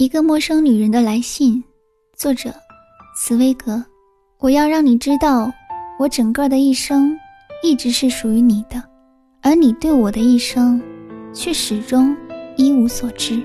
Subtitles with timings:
[0.00, 1.62] 一个陌生女人的来信，
[2.16, 2.54] 作者：
[3.14, 3.84] 茨威格。
[4.38, 5.52] 我要让你知道，
[5.98, 7.14] 我整个的一生
[7.62, 8.82] 一直是属于你的，
[9.42, 10.80] 而你对我的一生
[11.34, 12.16] 却始终
[12.56, 13.42] 一无所知。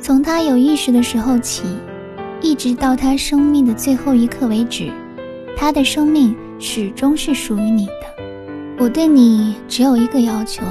[0.00, 1.64] 从他有意识的时候起，
[2.40, 4.90] 一直到他生命的最后一刻为止，
[5.54, 7.92] 他的生命始终是属于你的。
[8.78, 10.64] 我对你只有一个要求，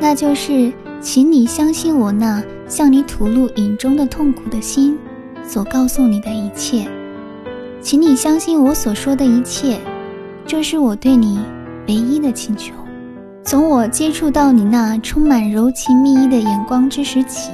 [0.00, 2.42] 那就是，请你相信我那。
[2.68, 4.98] 向你吐露隐中的痛苦的心，
[5.46, 6.84] 所告诉你的一切，
[7.80, 9.78] 请你相信我所说的一切，
[10.44, 11.38] 这是我对你
[11.86, 12.74] 唯一的请求。
[13.44, 17.52] 从我接触到你那充满柔情蜜意的眼光之时起，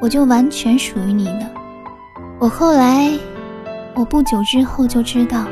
[0.00, 1.50] 我就完全属于你了。
[2.38, 3.12] 我后来，
[3.94, 5.44] 我不久之后就知道，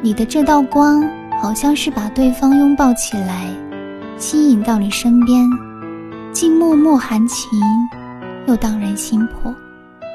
[0.00, 1.06] 你的这道光
[1.42, 3.50] 好像是把对方拥抱起来，
[4.16, 5.46] 吸引到你身边。
[6.32, 7.60] 既脉脉含情，
[8.46, 9.54] 又荡人心魄。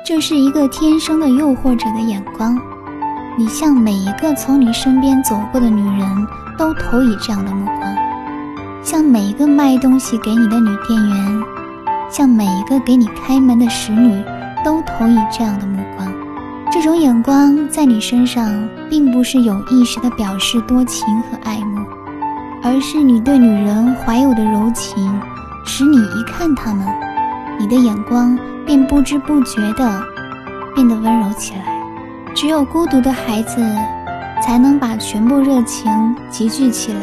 [0.03, 2.59] 这是一个天生的诱惑者的眼光。
[3.37, 7.95] 你向每一个从你身边走过的女人都投以这样的目光，
[8.81, 11.43] 向每一个卖东西给你的女店员，
[12.09, 14.23] 向每一个给你开门的使女
[14.65, 16.11] 都投以这样的目光。
[16.71, 21.85] 这种眼光在你身上，并不是有意识的表示多情和爱慕，
[22.63, 25.21] 而是你对女人怀有的柔情。
[25.67, 26.87] 使你一看他们，
[27.59, 30.03] 你的眼光便不知不觉地
[30.73, 31.77] 变得温柔起来。
[32.33, 33.61] 只有孤独的孩子，
[34.41, 36.99] 才能把全部热情集聚起来。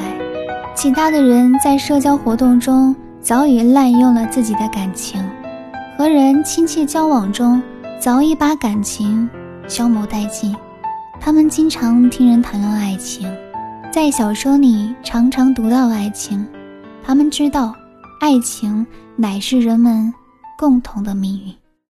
[0.74, 5.22] 其他的人在社交活动中早已滥用了自己的感情，
[5.98, 7.62] 和人亲切交往中
[8.00, 9.28] 早已把感情
[9.68, 10.56] 消磨殆尽。
[11.20, 13.30] 他们经常听人谈论爱情，
[13.92, 16.46] 在小说里常常读到爱情，
[17.04, 17.74] 他们知道。
[18.24, 18.86] 爱情
[19.16, 20.10] 乃是人们
[20.56, 21.63] 共同的命运。